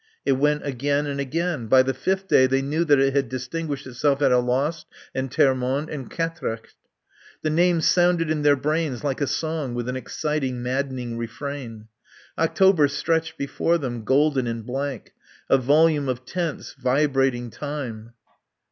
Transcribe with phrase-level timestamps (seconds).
[0.25, 1.67] It went again and again.
[1.67, 5.91] By the fifth day they knew that it had distinguished itself at Alost and Termonde
[5.91, 6.73] and Quatrecht.
[7.43, 11.87] The names sounded in their brains like a song with an exciting, maddening refrain.
[12.39, 15.13] October stretched before them, golden and blank,
[15.51, 18.13] a volume of tense, vibrating time.